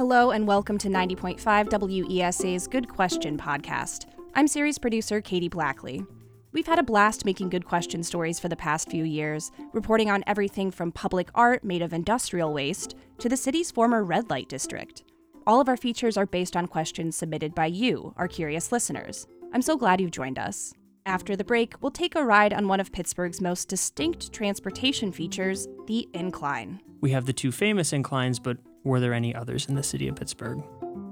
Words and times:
Hello 0.00 0.30
and 0.30 0.46
welcome 0.46 0.78
to 0.78 0.88
90.5 0.88 1.68
WESA's 1.68 2.66
Good 2.66 2.88
Question 2.88 3.36
podcast. 3.36 4.06
I'm 4.34 4.48
series 4.48 4.78
producer 4.78 5.20
Katie 5.20 5.50
Blackley. 5.50 6.06
We've 6.52 6.66
had 6.66 6.78
a 6.78 6.82
blast 6.82 7.26
making 7.26 7.50
good 7.50 7.66
question 7.66 8.02
stories 8.02 8.40
for 8.40 8.48
the 8.48 8.56
past 8.56 8.88
few 8.88 9.04
years, 9.04 9.52
reporting 9.74 10.10
on 10.10 10.24
everything 10.26 10.70
from 10.70 10.90
public 10.90 11.28
art 11.34 11.64
made 11.64 11.82
of 11.82 11.92
industrial 11.92 12.54
waste 12.54 12.94
to 13.18 13.28
the 13.28 13.36
city's 13.36 13.70
former 13.70 14.02
red 14.02 14.30
light 14.30 14.48
district. 14.48 15.04
All 15.46 15.60
of 15.60 15.68
our 15.68 15.76
features 15.76 16.16
are 16.16 16.24
based 16.24 16.56
on 16.56 16.66
questions 16.66 17.14
submitted 17.14 17.54
by 17.54 17.66
you, 17.66 18.14
our 18.16 18.26
curious 18.26 18.72
listeners. 18.72 19.26
I'm 19.52 19.60
so 19.60 19.76
glad 19.76 20.00
you've 20.00 20.12
joined 20.12 20.38
us. 20.38 20.72
After 21.04 21.36
the 21.36 21.44
break, 21.44 21.74
we'll 21.82 21.90
take 21.90 22.14
a 22.14 22.24
ride 22.24 22.54
on 22.54 22.68
one 22.68 22.80
of 22.80 22.90
Pittsburgh's 22.90 23.42
most 23.42 23.68
distinct 23.68 24.32
transportation 24.32 25.12
features, 25.12 25.68
the 25.88 26.08
incline. 26.14 26.80
We 27.02 27.10
have 27.10 27.26
the 27.26 27.34
two 27.34 27.52
famous 27.52 27.92
inclines, 27.92 28.38
but 28.38 28.56
were 28.84 29.00
there 29.00 29.12
any 29.12 29.34
others 29.34 29.66
in 29.66 29.74
the 29.74 29.82
city 29.82 30.08
of 30.08 30.16
Pittsburgh? 30.16 30.62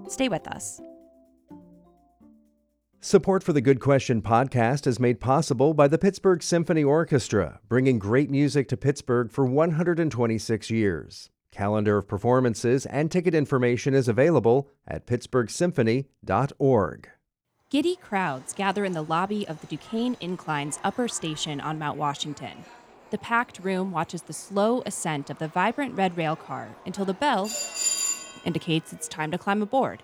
Stay 0.09 0.29
with 0.29 0.47
us. 0.49 0.81
Support 3.01 3.45
for 3.45 3.53
the 3.53 3.61
Good 3.61 3.79
Question 3.79 4.23
podcast 4.23 4.85
is 4.87 4.99
made 4.99 5.21
possible 5.21 5.73
by 5.73 5.87
the 5.87 5.99
Pittsburgh 5.99 6.43
Symphony 6.43 6.83
Orchestra, 6.83 7.61
bringing 7.69 8.01
great 8.01 8.29
music 8.29 8.67
to 8.69 8.77
Pittsburgh 8.77 9.31
for 9.31 9.47
126 9.47 10.71
years. 10.71 11.31
Calendar 11.53 11.99
of 11.99 12.09
performances 12.09 12.87
and 12.87 13.09
ticket 13.11 13.37
information 13.37 13.95
is 13.95 14.09
available 14.09 14.69
at 14.87 15.07
pittsburghsymphony.org. 15.07 17.09
Giddy 17.71 17.97
crowds 17.97 18.53
gather 18.53 18.85
in 18.85 18.93
the 18.93 19.03
lobby 19.03 19.47
of 19.47 19.61
the 19.61 19.69
Duquesne 19.69 20.17
Incline's 20.21 20.81
upper 20.83 21.07
station 21.07 21.61
on 21.61 21.79
Mount 21.79 21.99
Washington. 21.99 22.65
The 23.11 23.19
packed 23.19 23.61
room 23.61 23.91
watches 23.91 24.23
the 24.23 24.35
slow 24.35 24.83
ascent 24.85 25.31
of 25.31 25.39
the 25.39 25.49
vibrant 25.49 25.97
red 25.97 26.17
rail 26.17 26.37
car 26.37 26.77
until 26.85 27.07
the 27.07 27.15
bell 27.15 27.51
indicates 28.45 28.93
it's 28.93 29.09
time 29.09 29.31
to 29.31 29.39
climb 29.39 29.63
aboard. 29.63 30.03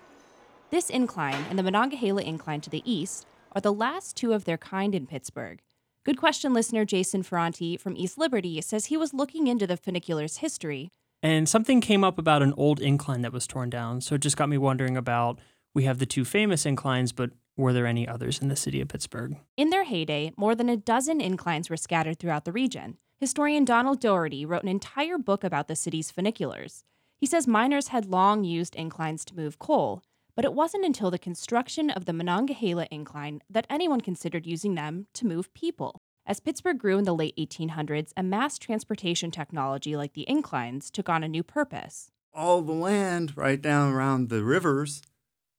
This 0.71 0.89
incline 0.89 1.45
and 1.49 1.59
the 1.59 1.63
Monongahela 1.63 2.23
incline 2.23 2.61
to 2.61 2.69
the 2.71 2.81
east 2.83 3.27
are 3.51 3.61
the 3.61 3.71
last 3.71 4.15
two 4.15 4.33
of 4.33 4.45
their 4.45 4.57
kind 4.57 4.95
in 4.95 5.05
Pittsburgh. 5.05 5.61
Good 6.03 6.17
question 6.17 6.51
listener 6.51 6.83
Jason 6.83 7.21
Ferranti 7.21 7.79
from 7.79 7.95
East 7.95 8.17
Liberty 8.17 8.59
says 8.61 8.87
he 8.87 8.97
was 8.97 9.13
looking 9.13 9.45
into 9.45 9.67
the 9.67 9.77
funicular's 9.77 10.37
history. 10.37 10.89
And 11.21 11.47
something 11.47 11.81
came 11.81 12.03
up 12.03 12.17
about 12.17 12.41
an 12.41 12.53
old 12.57 12.79
incline 12.79 13.21
that 13.21 13.33
was 13.33 13.45
torn 13.45 13.69
down, 13.69 14.01
so 14.01 14.15
it 14.15 14.21
just 14.21 14.37
got 14.37 14.49
me 14.49 14.57
wondering 14.57 14.97
about 14.97 15.39
we 15.75 15.83
have 15.83 15.99
the 15.99 16.05
two 16.07 16.25
famous 16.25 16.65
inclines, 16.65 17.11
but 17.11 17.31
were 17.57 17.73
there 17.73 17.85
any 17.85 18.07
others 18.07 18.39
in 18.39 18.47
the 18.47 18.55
city 18.55 18.81
of 18.81 18.87
Pittsburgh? 18.87 19.37
In 19.55 19.69
their 19.69 19.85
heyday, 19.85 20.33
more 20.35 20.55
than 20.55 20.69
a 20.69 20.77
dozen 20.77 21.21
inclines 21.21 21.69
were 21.69 21.77
scattered 21.77 22.19
throughout 22.19 22.45
the 22.45 22.51
region. 22.51 22.97
Historian 23.19 23.63
Donald 23.63 24.01
Doherty 24.01 24.45
wrote 24.45 24.63
an 24.63 24.69
entire 24.69 25.17
book 25.17 25.43
about 25.43 25.67
the 25.67 25.75
city's 25.75 26.11
funiculars. 26.11 26.83
He 27.17 27.25
says 27.25 27.47
miners 27.47 27.87
had 27.87 28.05
long 28.05 28.43
used 28.43 28.75
inclines 28.75 29.23
to 29.25 29.35
move 29.35 29.57
coal, 29.57 30.01
but 30.35 30.43
it 30.43 30.53
wasn't 30.53 30.85
until 30.85 31.09
the 31.09 31.17
construction 31.17 31.89
of 31.89 32.05
the 32.05 32.13
Monongahela 32.13 32.87
incline 32.91 33.41
that 33.49 33.65
anyone 33.69 34.01
considered 34.01 34.45
using 34.45 34.75
them 34.75 35.07
to 35.13 35.25
move 35.25 35.53
people. 35.53 36.01
As 36.25 36.39
Pittsburgh 36.39 36.77
grew 36.77 36.97
in 36.97 37.05
the 37.05 37.15
late 37.15 37.37
1800s, 37.37 38.11
a 38.17 38.23
mass 38.23 38.57
transportation 38.57 39.31
technology 39.31 39.95
like 39.95 40.13
the 40.13 40.27
inclines 40.27 40.91
took 40.91 41.07
on 41.07 41.23
a 41.23 41.29
new 41.29 41.43
purpose. 41.43 42.11
All 42.33 42.61
the 42.61 42.73
land 42.73 43.37
right 43.37 43.61
down 43.61 43.93
around 43.93 44.27
the 44.27 44.43
rivers, 44.43 45.01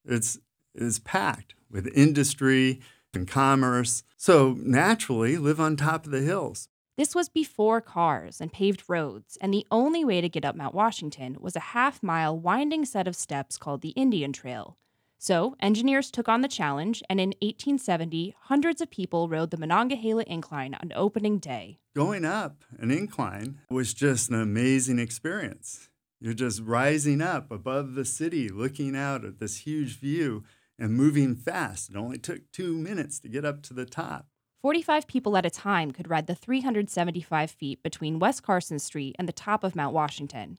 it's 0.05 0.39
is 0.77 0.99
packed 0.99 1.55
with 1.71 1.91
industry 1.95 2.81
and 3.15 3.27
commerce. 3.27 4.03
So 4.17 4.57
naturally, 4.59 5.37
live 5.37 5.61
on 5.61 5.77
top 5.77 6.07
of 6.07 6.13
the 6.13 6.23
hills. 6.23 6.69
This 6.97 7.15
was 7.15 7.29
before 7.29 7.83
cars 7.83 8.41
and 8.41 8.51
paved 8.51 8.85
roads, 8.89 9.37
and 9.43 9.53
the 9.53 9.67
only 9.71 10.03
way 10.03 10.23
to 10.23 10.31
get 10.31 10.47
up 10.47 10.57
Mount 10.57 10.75
Washington 10.75 11.37
was 11.39 11.55
a 11.55 11.61
half 11.61 12.03
mile 12.03 12.39
winding 12.39 12.87
set 12.87 13.07
of 13.07 13.15
steps 13.15 13.59
called 13.59 13.83
the 13.83 13.91
Indian 13.91 14.33
Trail. 14.33 14.79
So, 15.19 15.57
engineers 15.61 16.11
took 16.11 16.29
on 16.29 16.41
the 16.41 16.49
challenge, 16.49 17.03
and 17.11 17.21
in 17.21 17.31
1870, 17.41 18.35
hundreds 18.45 18.81
of 18.81 18.91
people 18.91 19.29
rode 19.29 19.51
the 19.51 19.57
Monongahela 19.57 20.25
Incline 20.27 20.75
on 20.75 20.93
opening 20.95 21.39
day. 21.39 21.81
Going 21.95 22.25
up 22.25 22.65
an 22.79 22.91
incline 22.91 23.61
was 23.71 23.93
just 23.93 24.31
an 24.31 24.41
amazing 24.41 24.99
experience. 24.99 25.89
You're 26.21 26.35
just 26.35 26.63
rising 26.63 27.21
up 27.21 27.51
above 27.51 27.95
the 27.95 28.05
city, 28.05 28.49
looking 28.49 28.97
out 28.97 29.25
at 29.25 29.39
this 29.39 29.59
huge 29.59 29.99
view 29.99 30.45
and 30.79 30.95
moving 30.95 31.35
fast. 31.35 31.91
It 31.91 31.97
only 31.97 32.19
took 32.19 32.51
two 32.53 32.77
minutes 32.77 33.19
to 33.21 33.29
get 33.29 33.45
up 33.45 33.63
to 33.63 33.75
the 33.75 33.87
top. 33.87 34.27
45 34.63 35.07
people 35.07 35.37
at 35.37 35.47
a 35.47 35.51
time 35.51 35.93
could 35.93 36.11
ride 36.11 36.27
the 36.27 36.35
375 36.35 37.51
feet 37.51 37.83
between 37.83 38.19
West 38.19 38.43
Carson 38.43 38.79
Street 38.79 39.15
and 39.19 39.29
the 39.29 39.33
top 39.33 39.63
of 39.63 39.77
Mount 39.77 39.95
Washington. 39.95 40.59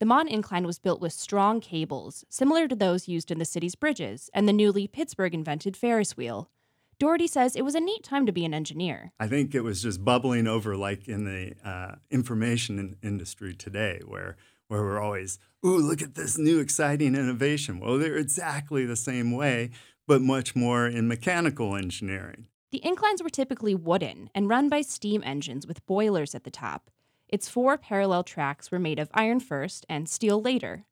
The 0.00 0.06
Mon 0.06 0.26
Incline 0.26 0.66
was 0.66 0.78
built 0.78 1.00
with 1.00 1.12
strong 1.12 1.60
cables, 1.60 2.24
similar 2.28 2.66
to 2.66 2.74
those 2.74 3.06
used 3.06 3.30
in 3.30 3.38
the 3.38 3.44
city's 3.44 3.76
bridges, 3.76 4.28
and 4.34 4.48
the 4.48 4.52
newly 4.52 4.88
Pittsburgh 4.88 5.34
invented 5.34 5.76
Ferris 5.76 6.16
wheel. 6.16 6.50
Doherty 6.98 7.26
says 7.26 7.54
it 7.54 7.62
was 7.62 7.74
a 7.74 7.80
neat 7.80 8.02
time 8.02 8.26
to 8.26 8.32
be 8.32 8.44
an 8.44 8.54
engineer. 8.54 9.12
I 9.20 9.28
think 9.28 9.54
it 9.54 9.62
was 9.62 9.82
just 9.82 10.04
bubbling 10.04 10.46
over 10.46 10.76
like 10.76 11.08
in 11.08 11.24
the 11.24 11.54
uh, 11.64 11.96
information 12.10 12.78
in 12.78 12.96
industry 13.02 13.54
today, 13.54 14.00
where 14.04 14.36
where 14.68 14.82
we're 14.82 15.00
always, 15.00 15.38
ooh, 15.64 15.78
look 15.78 16.02
at 16.02 16.14
this 16.14 16.38
new 16.38 16.60
exciting 16.60 17.14
innovation. 17.14 17.80
Well, 17.80 17.98
they're 17.98 18.16
exactly 18.16 18.84
the 18.84 18.96
same 18.96 19.32
way, 19.32 19.70
but 20.06 20.22
much 20.22 20.54
more 20.54 20.86
in 20.86 21.08
mechanical 21.08 21.76
engineering. 21.76 22.48
The 22.70 22.84
inclines 22.84 23.22
were 23.22 23.30
typically 23.30 23.74
wooden 23.74 24.30
and 24.34 24.48
run 24.48 24.68
by 24.68 24.80
steam 24.80 25.22
engines 25.24 25.66
with 25.66 25.86
boilers 25.86 26.34
at 26.34 26.44
the 26.44 26.50
top. 26.50 26.90
Its 27.28 27.48
four 27.48 27.78
parallel 27.78 28.24
tracks 28.24 28.70
were 28.70 28.78
made 28.78 28.98
of 28.98 29.10
iron 29.14 29.40
first 29.40 29.86
and 29.88 30.08
steel 30.08 30.40
later. 30.40 30.84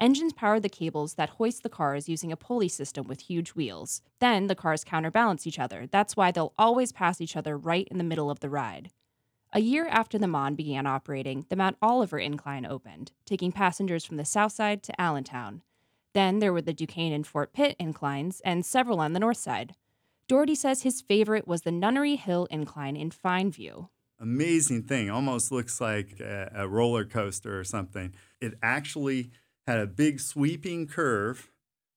Engines 0.00 0.32
powered 0.32 0.62
the 0.62 0.68
cables 0.68 1.14
that 1.14 1.30
hoist 1.30 1.62
the 1.64 1.68
cars 1.68 2.08
using 2.08 2.30
a 2.30 2.36
pulley 2.36 2.68
system 2.68 3.08
with 3.08 3.22
huge 3.22 3.50
wheels. 3.50 4.00
Then 4.20 4.46
the 4.46 4.54
cars 4.54 4.84
counterbalance 4.84 5.46
each 5.46 5.58
other. 5.58 5.88
That's 5.90 6.16
why 6.16 6.30
they'll 6.30 6.54
always 6.56 6.92
pass 6.92 7.20
each 7.20 7.36
other 7.36 7.56
right 7.56 7.88
in 7.90 7.98
the 7.98 8.04
middle 8.04 8.30
of 8.30 8.38
the 8.40 8.50
ride. 8.50 8.90
A 9.58 9.60
year 9.60 9.88
after 9.88 10.18
the 10.18 10.28
Mon 10.28 10.54
began 10.54 10.86
operating, 10.86 11.44
the 11.48 11.56
Mount 11.56 11.78
Oliver 11.82 12.16
Incline 12.16 12.64
opened, 12.64 13.10
taking 13.26 13.50
passengers 13.50 14.04
from 14.04 14.16
the 14.16 14.24
south 14.24 14.52
side 14.52 14.84
to 14.84 15.00
Allentown. 15.00 15.62
Then 16.14 16.38
there 16.38 16.52
were 16.52 16.62
the 16.62 16.72
Duquesne 16.72 17.12
and 17.12 17.26
Fort 17.26 17.52
Pitt 17.52 17.74
inclines, 17.76 18.40
and 18.44 18.64
several 18.64 19.00
on 19.00 19.14
the 19.14 19.18
north 19.18 19.38
side. 19.38 19.74
Doherty 20.28 20.54
says 20.54 20.82
his 20.82 21.00
favorite 21.00 21.48
was 21.48 21.62
the 21.62 21.72
Nunnery 21.72 22.14
Hill 22.14 22.46
Incline 22.52 22.94
in 22.94 23.10
Fineview. 23.10 23.88
Amazing 24.20 24.84
thing, 24.84 25.10
almost 25.10 25.50
looks 25.50 25.80
like 25.80 26.20
a, 26.20 26.52
a 26.54 26.68
roller 26.68 27.04
coaster 27.04 27.58
or 27.58 27.64
something. 27.64 28.14
It 28.40 28.54
actually 28.62 29.32
had 29.66 29.80
a 29.80 29.88
big 29.88 30.20
sweeping 30.20 30.86
curve, 30.86 31.50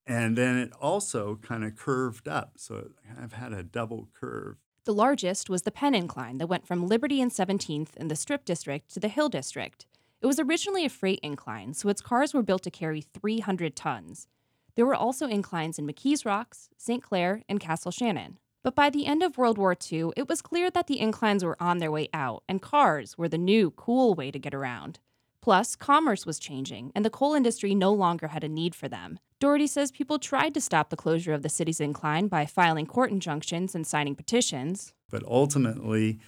and 0.08 0.36
then 0.36 0.58
it 0.58 0.74
also 0.82 1.36
kind 1.36 1.64
of 1.64 1.76
curved 1.76 2.28
up. 2.28 2.54
So 2.58 2.78
it 2.78 2.92
kind 3.08 3.24
of 3.24 3.34
had 3.34 3.54
a 3.54 3.62
double 3.62 4.10
curve. 4.20 4.58
The 4.84 4.94
largest 4.96 5.48
was 5.48 5.62
the 5.62 5.70
Penn 5.70 5.94
Incline 5.94 6.40
that 6.40 6.48
went 6.48 6.66
from 6.66 6.88
Liberty 6.88 7.22
and 7.22 7.30
17th 7.30 7.96
in 7.98 8.08
the 8.08 8.16
Strip 8.16 8.44
District 8.44 8.92
to 8.92 9.00
the 9.00 9.10
Hill 9.10 9.30
District. 9.30 9.86
It 10.22 10.26
was 10.26 10.40
originally 10.40 10.86
a 10.86 10.90
freight 10.90 11.20
incline, 11.22 11.76
so 11.76 11.88
its 11.88 12.02
cars 12.02 12.34
were 12.34 12.42
built 12.42 12.64
to 12.64 12.72
carry 12.72 13.02
300 13.02 13.76
tons. 13.76 14.28
There 14.76 14.86
were 14.88 14.96
also 14.96 15.28
inclines 15.28 15.78
in 15.78 15.86
McKees 15.86 16.26
Rocks, 16.26 16.70
St. 16.78 17.04
Clair, 17.04 17.44
and 17.48 17.60
Castle 17.60 17.92
Shannon. 17.92 18.40
But 18.64 18.74
by 18.74 18.90
the 18.90 19.06
end 19.06 19.22
of 19.22 19.38
World 19.38 19.60
War 19.60 19.76
II, 19.92 20.14
it 20.18 20.28
was 20.28 20.42
clear 20.42 20.72
that 20.72 20.88
the 20.88 21.00
inclines 21.00 21.44
were 21.44 21.62
on 21.62 21.78
their 21.78 21.92
way 21.92 22.10
out, 22.12 22.42
and 22.50 22.60
cars 22.60 23.16
were 23.20 23.30
the 23.30 23.38
new, 23.38 23.70
cool 23.70 24.16
way 24.16 24.32
to 24.32 24.40
get 24.40 24.56
around. 24.56 24.98
Plus, 25.42 25.76
commerce 25.76 26.26
was 26.26 26.40
changing, 26.40 26.92
and 26.96 27.06
the 27.06 27.12
coal 27.12 27.36
industry 27.36 27.76
no 27.76 27.94
longer 27.94 28.30
had 28.30 28.44
a 28.44 28.50
need 28.50 28.74
for 28.74 28.88
them. 28.88 29.20
Doherty 29.42 29.66
says 29.66 29.92
people 29.92 30.20
tried 30.20 30.54
to 30.54 30.62
stop 30.62 30.92
the 30.92 30.96
closure 30.96 31.34
of 31.34 31.42
the 31.42 31.50
city's 31.50 31.80
incline 31.80 32.28
by 32.28 32.46
filing 32.46 32.86
court 32.86 33.10
injunctions 33.10 33.74
and 33.74 33.88
signing 33.88 34.14
petitions. 34.14 34.94
But 35.10 35.24
ultimately, 35.26 36.20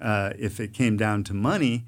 uh, 0.00 0.34
if 0.38 0.60
it 0.60 0.72
came 0.72 0.96
down 0.96 1.24
to 1.24 1.34
money, 1.34 1.86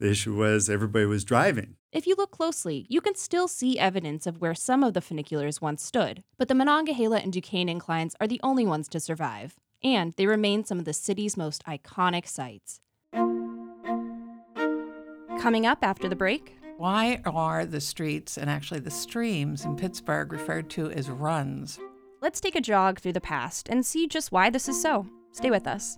the 0.00 0.10
issue 0.10 0.34
was 0.34 0.68
everybody 0.68 1.06
was 1.06 1.22
driving. 1.22 1.76
If 1.92 2.08
you 2.08 2.16
look 2.18 2.32
closely, 2.32 2.86
you 2.88 3.00
can 3.00 3.14
still 3.14 3.46
see 3.46 3.78
evidence 3.78 4.26
of 4.26 4.40
where 4.40 4.56
some 4.56 4.82
of 4.82 4.94
the 4.94 5.00
funiculars 5.00 5.60
once 5.60 5.84
stood, 5.84 6.24
but 6.38 6.48
the 6.48 6.56
Monongahela 6.56 7.18
and 7.18 7.32
Duquesne 7.32 7.68
inclines 7.68 8.16
are 8.20 8.26
the 8.26 8.40
only 8.42 8.66
ones 8.66 8.88
to 8.88 8.98
survive, 8.98 9.54
and 9.80 10.12
they 10.16 10.26
remain 10.26 10.64
some 10.64 10.80
of 10.80 10.86
the 10.86 10.92
city's 10.92 11.36
most 11.36 11.64
iconic 11.66 12.26
sites. 12.26 12.80
Coming 15.40 15.66
up 15.66 15.78
after 15.82 16.08
the 16.08 16.16
break. 16.16 16.56
Why 16.78 17.22
are 17.24 17.64
the 17.64 17.80
streets 17.80 18.36
and 18.36 18.50
actually 18.50 18.80
the 18.80 18.90
streams 18.90 19.64
in 19.64 19.76
Pittsburgh 19.76 20.30
referred 20.30 20.68
to 20.70 20.90
as 20.90 21.08
runs? 21.08 21.78
Let's 22.20 22.38
take 22.38 22.54
a 22.54 22.60
jog 22.60 23.00
through 23.00 23.14
the 23.14 23.20
past 23.20 23.70
and 23.70 23.84
see 23.84 24.06
just 24.06 24.30
why 24.30 24.50
this 24.50 24.68
is 24.68 24.80
so. 24.82 25.06
Stay 25.32 25.50
with 25.50 25.66
us. 25.66 25.96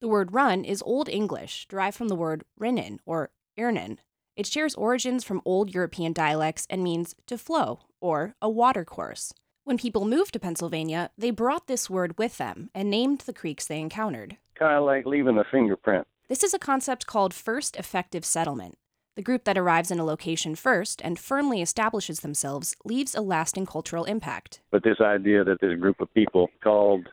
The 0.00 0.08
word 0.08 0.32
run 0.32 0.64
is 0.64 0.82
Old 0.86 1.10
English, 1.10 1.66
derived 1.68 1.98
from 1.98 2.08
the 2.08 2.16
word 2.16 2.44
rinnen 2.58 2.98
or 3.04 3.28
irnin. 3.58 3.98
It 4.34 4.46
shares 4.46 4.74
origins 4.74 5.24
from 5.24 5.42
Old 5.44 5.74
European 5.74 6.14
dialects 6.14 6.66
and 6.70 6.82
means 6.82 7.14
to 7.26 7.36
flow 7.36 7.80
or 8.00 8.34
a 8.40 8.48
watercourse. 8.48 9.34
When 9.64 9.76
people 9.76 10.06
moved 10.06 10.32
to 10.32 10.40
Pennsylvania, 10.40 11.10
they 11.18 11.30
brought 11.30 11.66
this 11.66 11.90
word 11.90 12.16
with 12.18 12.38
them 12.38 12.70
and 12.74 12.90
named 12.90 13.20
the 13.20 13.34
creeks 13.34 13.66
they 13.66 13.78
encountered. 13.78 14.38
Kind 14.54 14.78
of 14.78 14.84
like 14.84 15.04
leaving 15.04 15.38
a 15.38 15.44
fingerprint. 15.44 16.06
This 16.28 16.42
is 16.42 16.54
a 16.54 16.58
concept 16.58 17.06
called 17.06 17.34
first 17.34 17.76
effective 17.76 18.24
settlement. 18.24 18.78
The 19.16 19.22
group 19.22 19.44
that 19.44 19.58
arrives 19.58 19.90
in 19.90 19.98
a 19.98 20.04
location 20.04 20.54
first 20.54 21.02
and 21.04 21.18
firmly 21.18 21.60
establishes 21.60 22.20
themselves 22.20 22.74
leaves 22.86 23.14
a 23.14 23.20
lasting 23.20 23.66
cultural 23.66 24.04
impact. 24.04 24.60
But 24.70 24.82
this 24.82 25.00
idea 25.02 25.44
that 25.44 25.60
this 25.60 25.78
group 25.78 26.00
of 26.00 26.12
people 26.14 26.48
called 26.64 27.10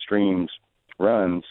streams 0.00 0.50
runs 1.00 1.44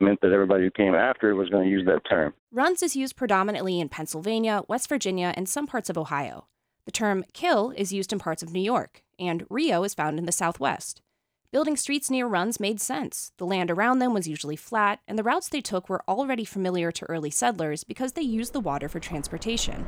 meant 0.00 0.20
that 0.20 0.32
everybody 0.32 0.64
who 0.64 0.70
came 0.70 0.94
after 0.94 1.30
it 1.30 1.34
was 1.34 1.50
going 1.50 1.64
to 1.64 1.70
use 1.70 1.86
that 1.86 2.08
term. 2.08 2.34
Runs 2.52 2.82
is 2.82 2.96
used 2.96 3.16
predominantly 3.16 3.80
in 3.80 3.88
Pennsylvania, 3.88 4.62
West 4.68 4.88
Virginia, 4.88 5.32
and 5.36 5.48
some 5.48 5.66
parts 5.66 5.88
of 5.90 5.98
Ohio. 5.98 6.46
The 6.84 6.92
term 6.92 7.24
kill 7.32 7.72
is 7.76 7.92
used 7.92 8.12
in 8.12 8.18
parts 8.18 8.42
of 8.42 8.52
New 8.52 8.60
York, 8.60 9.02
and 9.18 9.46
Rio 9.48 9.84
is 9.84 9.94
found 9.94 10.18
in 10.18 10.26
the 10.26 10.32
Southwest. 10.32 11.00
Building 11.50 11.76
streets 11.76 12.10
near 12.10 12.26
runs 12.26 12.58
made 12.58 12.80
sense. 12.80 13.30
The 13.38 13.46
land 13.46 13.70
around 13.70 14.00
them 14.00 14.12
was 14.12 14.26
usually 14.26 14.56
flat, 14.56 14.98
and 15.06 15.16
the 15.16 15.22
routes 15.22 15.48
they 15.48 15.60
took 15.60 15.88
were 15.88 16.02
already 16.08 16.44
familiar 16.44 16.90
to 16.90 17.06
early 17.06 17.30
settlers 17.30 17.84
because 17.84 18.12
they 18.12 18.22
used 18.22 18.52
the 18.52 18.60
water 18.60 18.88
for 18.88 18.98
transportation. 18.98 19.86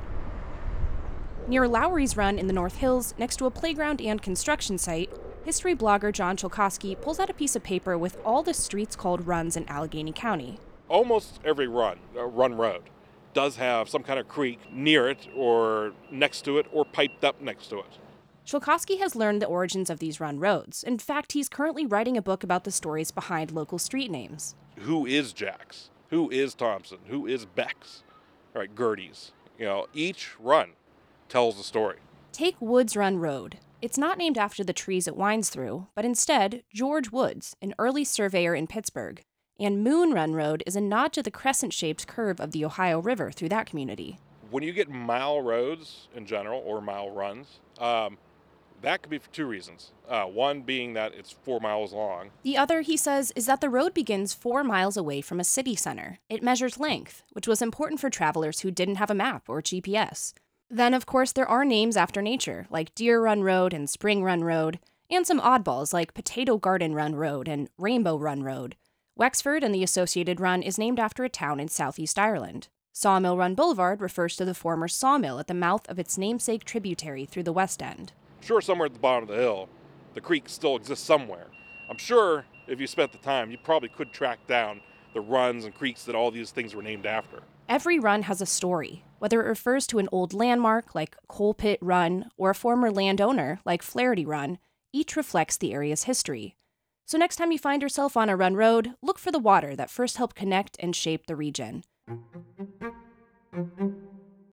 Near 1.49 1.67
Lowry's 1.67 2.17
Run 2.17 2.39
in 2.39 2.47
the 2.47 2.53
North 2.53 2.77
Hills, 2.77 3.15
next 3.19 3.37
to 3.37 3.47
a 3.47 3.51
playground 3.51 4.01
and 4.01 4.23
construction 4.23 4.79
site, 4.79 5.11
history 5.47 5.77
blogger 5.77 6.13
John 6.13 6.37
Chilkowski 6.37 7.01
pulls 7.01 7.21
out 7.21 7.31
a 7.31 7.35
piece 7.35 7.55
of 7.55 7.63
paper 7.63 7.97
with 7.97 8.19
all 8.25 8.43
the 8.43 8.53
streets 8.53 8.97
called 8.97 9.29
runs 9.29 9.57
in 9.57 9.65
Allegheny 9.69 10.11
County. 10.11 10.59
Almost 10.89 11.39
every 11.45 11.69
run, 11.69 12.01
uh, 12.17 12.25
run 12.25 12.57
road, 12.57 12.83
does 13.33 13.55
have 13.55 13.89
some 13.89 14.03
kind 14.03 14.19
of 14.19 14.27
creek 14.27 14.59
near 14.73 15.09
it 15.09 15.29
or 15.37 15.93
next 16.11 16.43
to 16.47 16.59
it 16.59 16.67
or 16.73 16.85
piped 16.85 17.23
up 17.23 17.41
next 17.41 17.69
to 17.69 17.79
it. 17.79 17.99
Chilkowski 18.45 18.99
has 18.99 19.15
learned 19.15 19.41
the 19.41 19.47
origins 19.47 19.89
of 19.89 20.01
these 20.01 20.19
run 20.19 20.41
roads. 20.41 20.83
In 20.83 20.99
fact, 20.99 21.31
he's 21.31 21.49
currently 21.49 21.87
writing 21.87 22.17
a 22.17 22.23
book 22.23 22.43
about 22.43 22.65
the 22.65 22.73
stories 22.73 23.13
behind 23.13 23.53
local 23.53 23.79
street 23.79 24.11
names. 24.11 24.57
Who 24.81 25.07
is 25.07 25.33
Jacks? 25.33 25.91
Who 26.11 26.29
is 26.29 26.57
Thompson? 26.57 26.99
Who 27.07 27.25
is 27.29 27.47
Beck's? 27.47 28.03
All 28.53 28.63
right, 28.63 28.75
Girty's. 28.75 29.31
You 29.61 29.67
know, 29.67 29.87
each 29.95 30.33
run 30.41 30.71
tells 31.29 31.57
a 31.61 31.63
story. 31.63 31.99
Take 32.33 32.57
Woods 32.61 32.97
Run 32.97 33.19
Road. 33.19 33.59
It's 33.83 33.99
not 33.99 34.17
named 34.17 34.39
after 34.39 34.65
the 34.65 34.73
trees 34.73 35.07
it 35.07 35.17
winds 35.17 35.51
through, 35.51 35.89
but 35.95 36.05
instead 36.05 36.63
George 36.73 37.13
Woods, 37.13 37.57
an 37.61 37.75
early 37.79 38.05
surveyor 38.05 38.55
in 38.55 38.67
Pittsburgh. 38.67 39.23
And 39.61 39.85
Moon 39.85 40.13
Run 40.13 40.33
Road 40.33 40.63
is 40.67 40.77
a 40.77 40.81
nod 40.81 41.13
to 41.13 41.23
the 41.23 41.31
crescent 41.31 41.75
shaped 41.75 42.07
curve 42.07 42.41
of 42.41 42.53
the 42.53 42.65
Ohio 42.65 43.01
River 43.01 43.31
through 43.31 43.51
that 43.51 43.67
community. 43.67 44.19
When 44.51 44.63
you 44.63 44.73
get 44.73 44.89
mile 44.89 45.43
roads 45.43 46.09
in 46.15 46.25
general 46.25 46.63
or 46.65 46.81
mile 46.81 47.11
runs, 47.11 47.61
um, 47.79 48.17
that 48.81 49.03
could 49.03 49.11
be 49.11 49.19
for 49.19 49.31
two 49.31 49.47
reasons. 49.47 49.93
Uh, 50.09 50.25
one 50.25 50.63
being 50.63 50.95
that 50.95 51.15
it's 51.15 51.33
four 51.33 51.61
miles 51.61 51.93
long. 51.93 52.31
The 52.45 52.57
other, 52.57 52.81
he 52.81 52.97
says, 52.97 53.31
is 53.37 53.45
that 53.45 53.61
the 53.61 53.69
road 53.69 53.93
begins 53.93 54.33
four 54.33 54.65
miles 54.65 54.97
away 54.97 55.21
from 55.21 55.39
a 55.39 55.45
city 55.45 55.77
center. 55.77 56.19
It 56.31 56.43
measures 56.43 56.81
length, 56.81 57.25
which 57.33 57.49
was 57.49 57.61
important 57.61 58.01
for 58.01 58.09
travelers 58.09 58.61
who 58.61 58.71
didn't 58.71 58.97
have 58.97 59.11
a 59.11 59.15
map 59.15 59.49
or 59.49 59.61
GPS. 59.61 60.33
Then, 60.69 60.95
of 60.95 61.07
course, 61.07 61.33
there 61.33 61.49
are 61.49 61.65
names 61.65 61.97
after 61.97 62.21
nature, 62.21 62.67
like 62.71 62.95
Deer 62.95 63.23
Run 63.23 63.43
Road 63.43 63.73
and 63.73 63.89
Spring 63.89 64.25
Run 64.25 64.43
Road, 64.43 64.81
and 65.09 65.27
some 65.27 65.41
oddballs 65.41 65.93
like 65.93 66.15
Potato 66.15 66.59
Garden 66.59 66.95
Run 66.95 67.15
Road 67.15 67.47
and 67.47 67.69
Rainbow 67.79 68.19
Run 68.19 68.43
Road. 68.43 68.77
Wexford 69.15 69.63
and 69.63 69.75
the 69.75 69.85
associated 69.85 70.41
run 70.41 70.63
is 70.63 70.79
named 70.79 70.99
after 70.99 71.25
a 71.25 71.29
town 71.29 71.61
in 71.61 71.69
southeast 71.69 72.19
Ireland. 72.19 72.69
Sawmill 72.93 73.37
Run 73.37 73.55
Boulevard 73.55 74.01
refers 74.01 74.37
to 74.37 74.45
the 74.45 74.55
former 74.55 74.89
sawmill 74.89 75.39
at 75.39 75.47
the 75.47 75.55
mouth 75.55 75.89
of 75.89 75.99
its 75.99 76.19
namesake 76.19 76.65
tributary 76.65 77.25
through 77.25 77.45
the 77.45 77.53
West 77.53 77.83
End. 77.83 78.13
Sure, 78.41 78.61
somewhere 78.61 78.87
at 78.87 78.95
the 78.95 78.99
bottom 78.99 79.29
of 79.29 79.35
the 79.35 79.41
hill, 79.41 79.69
the 80.15 80.21
creek 80.21 80.49
still 80.49 80.77
exists 80.77 81.05
somewhere. 81.05 81.47
I'm 81.89 81.99
sure 81.99 82.45
if 82.67 82.81
you 82.81 82.87
spent 82.87 83.13
the 83.13 83.19
time, 83.19 83.51
you 83.51 83.59
probably 83.59 83.89
could 83.89 84.13
track 84.13 84.47
down 84.47 84.81
the 85.17 85.23
runs 85.23 85.65
and 85.65 85.75
creeks 85.75 86.05
that 86.05 86.15
all 86.15 86.31
these 86.31 86.51
things 86.51 86.75
were 86.75 86.83
named 86.83 87.07
after. 87.07 87.43
Every 87.71 87.99
run 87.99 88.23
has 88.25 88.43
a 88.43 88.47
story, 88.47 89.03
whether 89.19 89.41
it 89.43 89.49
refers 89.49 89.87
to 89.87 89.99
an 89.99 90.11
old 90.13 90.35
landmark 90.35 90.95
like 90.95 91.17
Coal 91.27 91.55
Pit 91.55 91.79
Run 91.81 92.29
or 92.37 92.51
a 92.51 92.55
former 92.55 92.91
landowner 92.91 93.59
like 93.65 93.83
Flaugherty 93.83 94.27
Run, 94.27 94.59
each 94.93 95.17
reflects 95.17 95.57
the 95.57 95.73
area's 95.73 96.05
history. 96.05 96.55
So 97.07 97.17
next 97.17 97.37
time 97.37 97.51
you 97.51 97.59
find 97.59 97.81
yourself 97.81 98.15
on 98.15 98.29
a 98.29 98.37
run 98.37 98.57
road, 98.57 98.93
look 99.01 99.19
for 99.19 99.33
the 99.33 99.39
water 99.39 99.75
that 99.75 99.89
first 99.89 100.19
helped 100.19 100.37
connect 100.37 100.77
and 100.81 100.95
shape 100.95 101.27
the 101.27 101.37
region. 101.37 101.85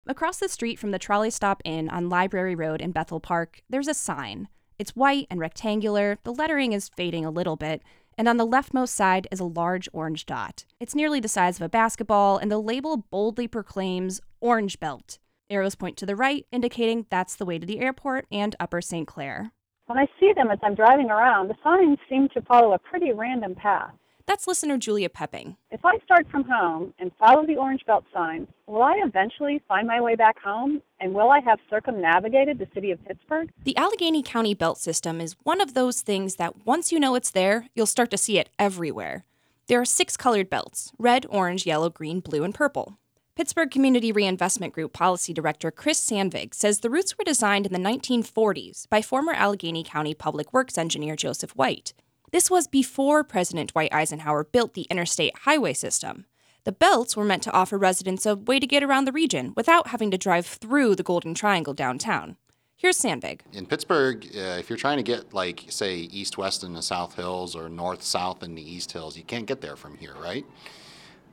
Across 0.06 0.38
the 0.38 0.50
street 0.50 0.78
from 0.78 0.92
the 0.92 1.00
Trolley 1.00 1.32
Stop 1.32 1.64
Inn 1.66 1.90
on 1.90 2.08
Library 2.08 2.54
Road 2.54 2.82
in 2.82 2.92
Bethel 2.92 3.20
Park, 3.20 3.64
there's 3.68 3.88
a 3.88 3.96
sign. 3.96 4.48
It's 4.78 4.96
white 4.96 5.26
and 5.32 5.40
rectangular, 5.40 6.20
the 6.24 6.34
lettering 6.34 6.74
is 6.74 6.90
fading 6.90 7.26
a 7.26 7.32
little 7.32 7.56
bit, 7.56 7.82
and 8.22 8.30
on 8.30 8.38
the 8.38 8.46
leftmost 8.46 8.90
side 8.90 9.28
is 9.32 9.40
a 9.40 9.46
large 9.46 9.90
orange 9.94 10.28
dot. 10.28 10.66
It's 10.80 10.94
nearly 10.94 11.20
the 11.20 11.28
size 11.28 11.56
of 11.56 11.64
a 11.64 11.70
basketball, 11.70 12.38
and 12.38 12.52
the 12.52 12.60
label 12.60 12.98
boldly 12.98 13.48
proclaims 13.48 14.22
Orange 14.40 14.80
Belt. 14.80 15.18
Arrows 15.50 15.74
point 15.74 15.98
to 15.98 16.06
the 16.06 16.16
right, 16.16 16.46
indicating 16.52 17.08
that's 17.10 17.36
the 17.36 17.46
way 17.46 17.58
to 17.58 17.66
the 17.66 17.80
airport 17.80 18.28
and 18.32 18.56
Upper 18.60 18.80
St. 18.80 19.08
Clair. 19.08 19.54
When 19.88 19.98
I 19.98 20.06
see 20.20 20.34
them 20.36 20.52
as 20.52 20.60
I'm 20.62 20.76
driving 20.76 21.10
around, 21.10 21.48
the 21.48 21.56
signs 21.64 21.98
seem 22.08 22.30
to 22.36 22.44
follow 22.44 22.74
a 22.74 22.78
pretty 22.78 23.12
random 23.12 23.56
path. 23.56 23.96
That's 24.26 24.48
listener 24.48 24.78
Julia 24.78 25.10
Pepping. 25.10 25.58
If 25.72 25.84
I 25.86 25.98
start 26.06 26.28
from 26.30 26.44
home 26.44 26.94
and 27.00 27.12
follow 27.20 27.46
the 27.46 27.56
orange 27.56 27.86
belt 27.86 28.06
signs, 28.14 28.48
will 28.68 28.82
I 28.82 29.02
eventually 29.04 29.62
find 29.68 29.88
my 29.88 30.00
way 30.02 30.16
back 30.16 30.40
home? 30.40 30.82
And 31.00 31.14
will 31.14 31.30
I 31.30 31.40
have 31.40 31.60
circumnavigated 31.70 32.60
the 32.60 32.68
city 32.74 32.92
of 32.92 33.04
Pittsburgh? 33.06 33.52
The 33.64 33.76
Allegheny 33.78 34.24
County 34.24 34.54
Belt 34.54 34.78
System 34.78 35.20
is 35.20 35.36
one 35.44 35.62
of 35.62 35.74
those 35.74 36.02
things 36.02 36.36
that 36.36 36.66
once 36.66 36.92
you 36.92 37.00
know 37.00 37.16
it's 37.16 37.32
there, 37.32 37.68
you'll 37.74 37.86
start 37.86 38.12
to 38.12 38.18
see 38.18 38.38
it 38.38 38.50
everywhere. 38.60 39.26
There 39.68 39.80
are 39.80 39.86
six 39.86 40.18
colored 40.18 40.50
belts 40.50 40.92
red, 40.98 41.26
orange, 41.30 41.66
yellow, 41.66 41.90
green, 41.90 42.20
blue, 42.20 42.44
and 42.44 42.54
purple. 42.54 42.98
Pittsburgh 43.36 43.72
Community 43.72 44.12
Reinvestment 44.12 44.74
Group 44.74 44.92
Policy 44.92 45.34
Director 45.34 45.72
Chris 45.72 46.00
Sandvig 46.00 46.54
says 46.54 46.80
the 46.80 46.90
routes 46.90 47.18
were 47.18 47.24
designed 47.24 47.66
in 47.66 47.72
the 47.72 47.80
1940s 47.80 48.90
by 48.90 49.02
former 49.02 49.32
Allegheny 49.32 49.84
County 49.84 50.14
Public 50.14 50.52
Works 50.52 50.78
engineer 50.78 51.16
Joseph 51.16 51.52
White. 51.52 51.94
This 52.32 52.50
was 52.50 52.66
before 52.66 53.26
President 53.26 53.74
Dwight 53.74 53.94
Eisenhower 53.94 54.46
built 54.46 54.74
the 54.74 54.84
interstate 54.84 55.40
highway 55.40 55.74
system. 55.74 56.26
The 56.64 56.72
belts 56.72 57.18
were 57.18 57.26
meant 57.26 57.44
to 57.44 57.52
offer 57.52 57.78
residents 57.78 58.26
a 58.26 58.38
way 58.38 58.58
to 58.58 58.66
get 58.66 58.84
around 58.84 59.04
the 59.04 59.12
region 59.12 59.52
without 59.58 59.88
having 59.88 60.12
to 60.12 60.18
drive 60.18 60.46
through 60.46 60.96
the 60.96 61.04
Golden 61.04 61.34
Triangle 61.34 61.74
downtown. 61.74 62.38
Here's 62.78 62.98
Sandvig. 62.98 63.42
In 63.52 63.66
Pittsburgh, 63.66 64.26
uh, 64.34 64.58
if 64.60 64.70
you're 64.70 64.78
trying 64.78 64.96
to 64.96 65.04
get, 65.04 65.34
like, 65.34 65.66
say, 65.68 65.96
east 65.96 66.38
west 66.38 66.64
in 66.64 66.72
the 66.72 66.82
South 66.82 67.16
Hills 67.16 67.54
or 67.54 67.68
north 67.68 68.02
south 68.02 68.44
in 68.44 68.56
the 68.56 68.64
East 68.64 68.94
Hills, 68.94 69.18
you 69.18 69.24
can't 69.24 69.46
get 69.46 69.60
there 69.60 69.76
from 69.76 69.98
here, 69.98 70.16
right? 70.18 70.46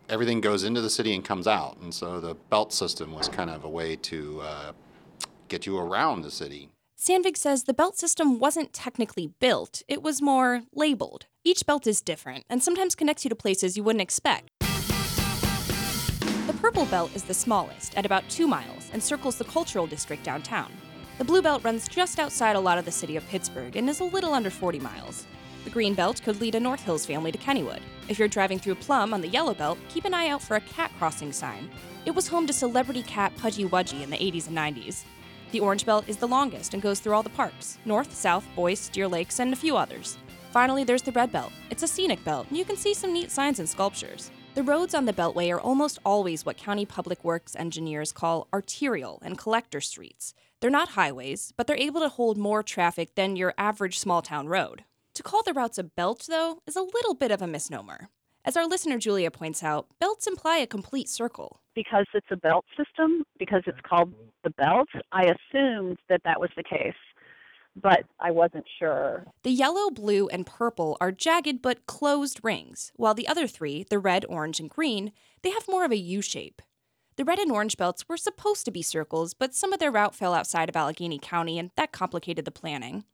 Everything 0.09 0.41
goes 0.41 0.65
into 0.65 0.81
the 0.81 0.91
city 0.91 1.15
and 1.15 1.25
comes 1.25 1.47
out. 1.47 1.77
And 1.81 1.95
so 1.95 2.19
the 2.19 2.35
belt 2.35 2.73
system 2.73 3.13
was 3.13 3.29
kind 3.29 3.51
of 3.51 3.63
a 3.63 3.69
way 3.69 3.95
to 3.95 4.41
uh, 4.41 4.73
get 5.47 5.65
you 5.65 5.79
around 5.79 6.23
the 6.23 6.31
city. 6.33 6.71
Sandvig 7.01 7.37
says 7.37 7.63
the 7.63 7.73
belt 7.73 7.97
system 7.97 8.41
wasn't 8.41 8.73
technically 8.73 9.29
built, 9.39 9.83
it 9.87 10.03
was 10.03 10.21
more 10.21 10.63
labeled. 10.75 11.27
Each 11.45 11.65
belt 11.65 11.87
is 11.87 12.03
different 12.03 12.45
and 12.51 12.61
sometimes 12.61 12.97
connects 12.97 13.25
you 13.25 13.29
to 13.29 13.37
places 13.37 13.77
you 13.77 13.85
wouldn't 13.85 14.03
expect. 14.03 14.51
The 14.59 16.57
purple 16.61 16.87
belt 16.87 17.13
is 17.15 17.23
the 17.23 17.35
smallest, 17.35 17.97
at 17.97 18.05
about 18.05 18.29
two 18.29 18.49
miles, 18.49 18.91
and 18.93 19.01
circles 19.01 19.39
the 19.39 19.45
cultural 19.45 19.87
district 19.87 20.25
downtown. 20.25 20.73
The 21.19 21.25
blue 21.25 21.41
belt 21.41 21.63
runs 21.63 21.87
just 21.87 22.19
outside 22.19 22.57
a 22.57 22.61
lot 22.61 22.79
of 22.79 22.85
the 22.85 22.91
city 22.91 23.15
of 23.15 23.29
Pittsburgh 23.29 23.77
and 23.77 23.89
is 23.89 24.01
a 24.01 24.05
little 24.05 24.35
under 24.35 24.51
40 24.51 24.81
miles. 24.81 25.25
The 25.63 25.71
green 25.71 25.95
belt 25.95 26.21
could 26.25 26.41
lead 26.41 26.57
a 26.57 26.61
North 26.61 26.83
Hills 26.83 27.07
family 27.07 27.31
to 27.31 27.39
Kennywood. 27.39 27.81
If 28.09 28.19
you're 28.19 28.27
driving 28.27 28.59
through 28.59 28.75
Plum 28.75 29.15
on 29.15 29.21
the 29.21 29.29
yellow 29.29 29.55
belt, 29.55 29.79
keep 29.89 30.05
an 30.05 30.15
eye 30.15 30.29
out 30.29 30.43
for 30.43 30.57
a 30.57 30.61
cat 30.61 30.91
crossing 30.99 31.31
sign. 31.33 31.71
It 32.07 32.15
was 32.17 32.27
home 32.27 32.49
to 32.49 32.53
celebrity 32.53 33.05
cat 33.05 33.33
Pudgy 33.37 33.67
Wudgy 33.67 34.03
in 34.03 34.11
the 34.11 34.17
80s 34.17 34.49
and 34.49 34.57
90s. 34.57 35.05
The 35.51 35.61
orange 35.61 35.87
belt 35.87 36.05
is 36.09 36.19
the 36.19 36.29
longest 36.29 36.75
and 36.75 36.83
goes 36.83 37.01
through 37.01 37.15
all 37.15 37.23
the 37.23 37.31
parks 37.31 37.79
North, 37.85 38.15
South, 38.15 38.47
Boyce, 38.55 38.89
Deer 38.89 39.09
Lakes, 39.09 39.41
and 39.41 39.53
a 39.53 39.57
few 39.57 39.77
others. 39.77 40.19
Finally, 40.51 40.85
there's 40.85 41.03
the 41.03 41.13
red 41.13 41.33
belt. 41.33 41.53
It's 41.71 41.83
a 41.83 41.89
scenic 41.89 42.23
belt, 42.25 42.49
and 42.49 42.59
you 42.59 42.65
can 42.65 42.77
see 42.77 42.95
some 42.95 43.13
neat 43.13 43.31
signs 43.31 43.59
and 43.59 43.69
sculptures. 43.69 44.31
The 44.55 44.63
roads 44.63 44.95
on 44.95 45.05
the 45.05 45.13
Beltway 45.13 45.55
are 45.55 45.61
almost 45.61 46.01
always 46.05 46.45
what 46.45 46.57
County 46.57 46.85
Public 46.85 47.23
Works 47.23 47.55
engineers 47.55 48.13
call 48.13 48.49
arterial 48.53 49.21
and 49.23 49.39
collector 49.39 49.81
streets. 49.81 50.35
They're 50.61 50.71
not 50.71 50.91
highways, 50.91 51.53
but 51.57 51.67
they're 51.67 51.77
able 51.77 52.01
to 52.01 52.09
hold 52.09 52.37
more 52.37 52.63
traffic 52.63 53.15
than 53.15 53.37
your 53.37 53.55
average 53.57 53.99
small 53.99 54.21
town 54.21 54.49
road. 54.49 54.85
To 55.15 55.23
call 55.23 55.43
the 55.43 55.53
routes 55.53 55.79
a 55.79 55.85
belt, 55.85 56.27
though, 56.29 56.63
is 56.67 56.77
a 56.77 56.83
little 56.83 57.15
bit 57.15 57.31
of 57.31 57.41
a 57.41 57.47
misnomer. 57.47 58.09
As 58.49 58.57
our 58.57 58.67
listener 58.67 58.97
Julia 58.97 59.31
points 59.31 59.63
out, 59.63 59.89
belts 60.01 60.27
imply 60.27 60.57
a 60.57 60.67
complete 60.67 61.11
circle. 61.11 61.61
Because 61.75 62.07
it's 62.15 62.31
a 62.31 62.37
belt 62.39 62.65
system, 62.79 63.23
because 63.39 63.61
it's 63.67 63.81
called 63.87 64.15
the 64.43 64.49
belt, 64.49 64.89
I 65.13 65.25
assumed 65.25 65.99
that 66.09 66.23
that 66.25 66.41
was 66.41 66.49
the 66.57 66.63
case, 66.63 66.95
but 67.77 68.05
I 68.19 68.31
wasn't 68.31 68.65
sure. 68.79 69.27
The 69.43 69.51
yellow, 69.51 69.91
blue, 69.91 70.29
and 70.29 70.47
purple 70.47 70.97
are 70.99 71.13
jagged 71.13 71.61
but 71.61 71.85
closed 71.85 72.41
rings, 72.43 72.91
while 72.97 73.13
the 73.13 73.29
other 73.29 73.47
three, 73.47 73.85
the 73.91 73.99
red, 73.99 74.25
orange, 74.31 74.61
and 74.61 74.71
green, 74.71 75.13
they 75.43 75.51
have 75.51 75.69
more 75.69 75.85
of 75.85 75.93
a 75.93 75.99
U 75.99 76.23
shape. 76.23 76.63
The 77.17 77.27
red 77.27 77.39
and 77.39 77.53
orange 77.53 77.77
belts 77.77 78.09
were 78.09 78.17
supposed 78.17 78.65
to 78.65 78.71
be 78.71 78.81
circles, 78.81 79.35
but 79.35 79.55
some 79.55 79.75
of 79.75 79.79
their 79.79 79.93
route 79.93 80.15
fell 80.15 80.33
outside 80.33 80.71
of 80.71 80.77
Allegheny 80.77 81.19
County, 81.19 81.59
and 81.59 81.71
that 81.77 81.93
complicated 81.93 82.47
the 82.47 82.51
planning. 82.51 83.05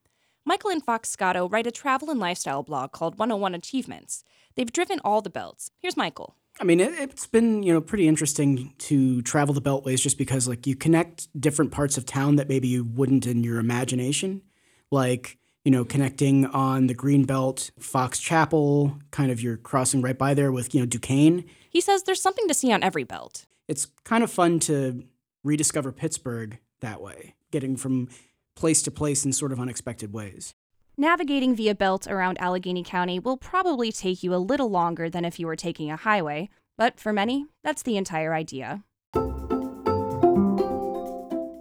Michael 0.45 0.71
and 0.71 0.85
Fox 0.85 1.09
Scotto 1.09 1.49
write 1.49 1.67
a 1.67 1.71
travel 1.71 2.11
and 2.11 2.21
lifestyle 2.21 2.63
blog 2.63 2.93
called 2.93 3.19
101 3.19 3.55
Achievements. 3.55 4.25
They've 4.55 4.71
driven 4.71 5.01
all 5.05 5.23
the 5.23 5.31
belts. 5.31 5.71
Here's 5.79 5.97
Michael. 5.97 6.37
I 6.61 6.65
mean, 6.65 6.81
it, 6.81 6.95
has 6.95 7.27
been 7.27 7.63
you 7.63 7.73
know 7.73 7.81
pretty 7.81 8.07
interesting 8.07 8.75
to 8.79 9.23
travel 9.23 9.55
the 9.55 9.63
beltways 9.63 10.01
just 10.01 10.19
because 10.19 10.47
like 10.47 10.67
you 10.67 10.77
connect 10.77 11.29
different 11.41 11.73
parts 11.73 11.99
of 11.99 12.07
town 12.07 12.37
that 12.37 12.49
maybe 12.49 12.69
you 12.69 12.85
wouldn't 12.85 13.27
in 13.27 13.43
your 13.43 13.59
imagination, 13.59 14.43
like 14.91 15.39
you 15.65 15.73
know 15.73 15.85
connecting 15.85 16.47
on 16.47 16.87
the 16.87 16.95
green 16.95 17.25
belt, 17.25 17.71
Fox 17.81 18.21
Chapel, 18.21 18.99
kind 19.11 19.33
of 19.33 19.43
you're 19.43 19.57
crossing 19.57 20.01
right 20.01 20.17
by 20.17 20.35
there 20.35 20.53
with 20.53 20.75
you 20.75 20.81
know 20.81 20.87
Duquesne. 20.87 21.45
He 21.69 21.81
says 21.81 22.05
there's 22.05 22.23
something 22.23 22.47
to 22.47 22.55
see 22.55 22.71
on 22.71 22.85
every 22.85 23.05
belt. 23.05 23.47
It's 23.67 23.87
kind 24.05 24.23
of 24.23 24.31
fun 24.31 24.61
to 24.61 25.03
rediscover 25.43 25.91
Pittsburgh 25.91 26.61
that 26.81 27.01
way, 27.01 27.35
getting 27.51 27.77
from 27.77 28.09
place 28.57 28.83
to 28.83 28.91
place 28.91 29.25
in 29.25 29.33
sort 29.33 29.53
of 29.53 29.61
unexpected 29.61 30.13
ways. 30.13 30.55
Navigating 30.97 31.57
via 31.57 31.75
belt 31.75 32.07
around 32.07 32.41
Allegheny 32.41 32.85
County 32.85 33.19
will 33.19 33.37
probably 33.37 33.91
take 33.91 34.23
you 34.23 34.35
a 34.35 34.37
little 34.37 34.71
longer 34.71 35.11
than 35.11 35.25
if 35.25 35.41
you 35.41 35.47
were 35.47 35.57
taking 35.57 35.91
a 35.91 35.97
highway, 35.97 36.49
but 36.79 37.01
for 37.01 37.13
many, 37.13 37.47
that's 37.65 37.83
the 37.83 37.97
entire 37.97 38.33
idea. 38.33 38.85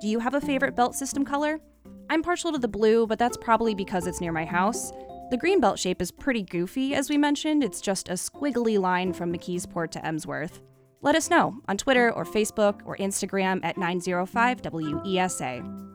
Do 0.02 0.10
you 0.10 0.20
have 0.20 0.36
a 0.36 0.42
favorite 0.42 0.76
belt 0.76 0.96
system 0.96 1.26
color? 1.26 1.60
I'm 2.10 2.22
partial 2.22 2.52
to 2.52 2.60
the 2.60 2.68
blue, 2.68 3.08
but 3.08 3.18
that's 3.18 3.38
probably 3.38 3.74
because 3.74 4.06
it's 4.06 4.22
near 4.22 4.32
my 4.32 4.46
house. 4.46 4.92
The 5.32 5.38
green 5.38 5.60
belt 5.60 5.80
shape 5.80 6.02
is 6.02 6.12
pretty 6.12 6.44
goofy, 6.44 6.94
as 6.94 7.10
we 7.10 7.18
mentioned. 7.18 7.64
It's 7.64 7.82
just 7.82 8.10
a 8.10 8.14
squiggly 8.14 8.80
line 8.80 9.14
from 9.14 9.34
McKeesport 9.34 9.90
to 9.92 10.06
Emsworth. 10.06 10.62
Let 11.02 11.16
us 11.16 11.30
know 11.30 11.56
on 11.68 11.78
Twitter 11.78 12.12
or 12.12 12.24
Facebook 12.24 12.82
or 12.86 12.98
Instagram 12.98 13.62
at 13.64 13.78
905 13.78 14.62
WESA. 14.62 15.93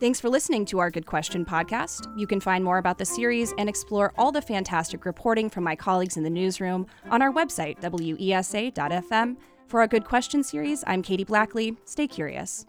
Thanks 0.00 0.18
for 0.18 0.30
listening 0.30 0.64
to 0.66 0.78
our 0.78 0.90
Good 0.90 1.04
Question 1.04 1.44
podcast. 1.44 2.10
You 2.18 2.26
can 2.26 2.40
find 2.40 2.64
more 2.64 2.78
about 2.78 2.96
the 2.96 3.04
series 3.04 3.52
and 3.58 3.68
explore 3.68 4.14
all 4.16 4.32
the 4.32 4.40
fantastic 4.40 5.04
reporting 5.04 5.50
from 5.50 5.62
my 5.62 5.76
colleagues 5.76 6.16
in 6.16 6.22
the 6.22 6.30
newsroom 6.30 6.86
on 7.10 7.20
our 7.20 7.30
website, 7.30 7.78
wesa.fm. 7.82 9.36
For 9.66 9.80
our 9.80 9.86
Good 9.86 10.06
Question 10.06 10.42
series, 10.42 10.82
I'm 10.86 11.02
Katie 11.02 11.24
Blackley. 11.24 11.76
Stay 11.84 12.08
curious. 12.08 12.64